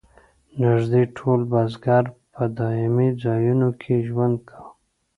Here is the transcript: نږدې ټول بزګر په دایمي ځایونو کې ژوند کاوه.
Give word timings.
نږدې 0.63 1.01
ټول 1.17 1.39
بزګر 1.51 2.05
په 2.33 2.43
دایمي 2.57 3.09
ځایونو 3.23 3.69
کې 3.81 3.93
ژوند 4.07 4.35
کاوه. 4.47 4.69